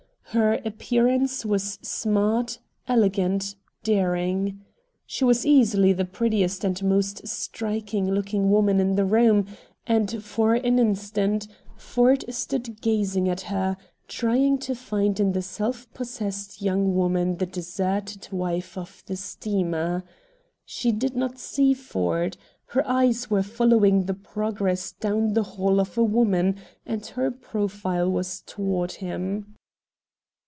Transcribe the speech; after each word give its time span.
Her 0.33 0.61
appearance 0.63 1.45
was 1.45 1.77
smart, 1.81 2.59
elegant, 2.87 3.57
daring. 3.83 4.61
She 5.05 5.25
was 5.25 5.45
easily 5.45 5.91
the 5.91 6.05
prettiest 6.05 6.63
and 6.63 6.81
most 6.87 7.27
striking 7.27 8.09
looking 8.09 8.49
woman 8.49 8.79
in 8.79 8.95
the 8.95 9.03
room, 9.03 9.47
and 9.85 10.23
for 10.23 10.53
an 10.55 10.79
instant 10.79 11.49
Ford 11.75 12.23
stood 12.33 12.79
gazing 12.79 13.27
at 13.27 13.41
her, 13.41 13.75
trying 14.07 14.57
to 14.59 14.73
find 14.73 15.19
in 15.19 15.33
the 15.33 15.41
self 15.41 15.91
possessed 15.93 16.61
young 16.61 16.95
woman 16.95 17.35
the 17.35 17.45
deserted 17.45 18.29
wife 18.31 18.77
of 18.77 19.03
the 19.07 19.17
steamer. 19.17 20.01
She 20.63 20.93
did 20.93 21.13
not 21.13 21.39
see 21.39 21.73
Ford. 21.73 22.37
Her 22.67 22.87
eyes 22.87 23.29
were 23.29 23.43
following 23.43 24.05
the 24.05 24.13
progress 24.13 24.93
down 24.93 25.33
the 25.33 25.43
hall 25.43 25.81
of 25.81 25.97
a 25.97 26.03
woman, 26.05 26.55
and 26.85 27.05
her 27.07 27.31
profile 27.31 28.09
was 28.09 28.39
toward 28.45 28.93
him. 28.93 29.57